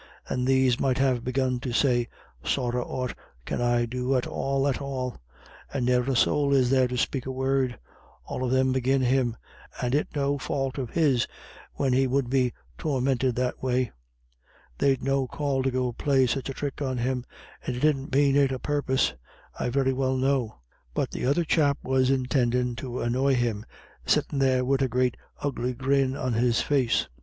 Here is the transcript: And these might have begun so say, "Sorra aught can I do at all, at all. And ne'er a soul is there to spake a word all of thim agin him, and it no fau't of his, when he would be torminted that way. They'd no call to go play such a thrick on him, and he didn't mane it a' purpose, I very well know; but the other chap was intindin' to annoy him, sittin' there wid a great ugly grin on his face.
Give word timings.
And 0.27 0.47
these 0.47 0.79
might 0.79 0.97
have 0.97 1.23
begun 1.23 1.59
so 1.63 1.69
say, 1.71 2.07
"Sorra 2.43 2.81
aught 2.83 3.13
can 3.45 3.61
I 3.61 3.85
do 3.85 4.15
at 4.15 4.25
all, 4.25 4.67
at 4.67 4.81
all. 4.81 5.21
And 5.71 5.85
ne'er 5.85 6.09
a 6.09 6.15
soul 6.15 6.55
is 6.55 6.71
there 6.71 6.87
to 6.87 6.97
spake 6.97 7.27
a 7.27 7.31
word 7.31 7.77
all 8.25 8.43
of 8.43 8.49
thim 8.51 8.75
agin 8.75 9.03
him, 9.03 9.37
and 9.79 9.93
it 9.93 10.07
no 10.15 10.39
fau't 10.39 10.79
of 10.79 10.89
his, 10.89 11.27
when 11.75 11.93
he 11.93 12.07
would 12.07 12.31
be 12.31 12.51
torminted 12.79 13.35
that 13.35 13.61
way. 13.61 13.91
They'd 14.79 15.03
no 15.03 15.27
call 15.27 15.61
to 15.61 15.69
go 15.69 15.91
play 15.93 16.25
such 16.25 16.49
a 16.49 16.53
thrick 16.55 16.81
on 16.81 16.97
him, 16.97 17.23
and 17.63 17.75
he 17.75 17.79
didn't 17.79 18.11
mane 18.11 18.35
it 18.37 18.51
a' 18.51 18.57
purpose, 18.57 19.13
I 19.59 19.69
very 19.69 19.93
well 19.93 20.17
know; 20.17 20.61
but 20.95 21.11
the 21.11 21.27
other 21.27 21.43
chap 21.43 21.77
was 21.83 22.09
intindin' 22.09 22.75
to 22.77 23.01
annoy 23.01 23.35
him, 23.35 23.67
sittin' 24.07 24.39
there 24.39 24.65
wid 24.65 24.81
a 24.81 24.87
great 24.87 25.15
ugly 25.41 25.75
grin 25.75 26.17
on 26.17 26.33
his 26.33 26.59
face. 26.59 27.07